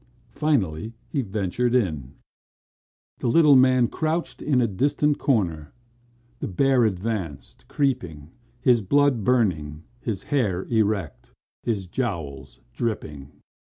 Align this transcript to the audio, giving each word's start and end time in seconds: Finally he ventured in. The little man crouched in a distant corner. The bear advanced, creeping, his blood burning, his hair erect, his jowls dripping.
Finally 0.33 0.93
he 1.09 1.21
ventured 1.21 1.75
in. 1.75 2.15
The 3.19 3.27
little 3.27 3.55
man 3.55 3.87
crouched 3.87 4.41
in 4.41 4.59
a 4.59 4.65
distant 4.67 5.19
corner. 5.19 5.73
The 6.39 6.47
bear 6.47 6.85
advanced, 6.85 7.67
creeping, 7.67 8.31
his 8.59 8.81
blood 8.81 9.23
burning, 9.23 9.83
his 9.99 10.23
hair 10.23 10.63
erect, 10.71 11.29
his 11.61 11.85
jowls 11.85 12.59
dripping. 12.73 13.31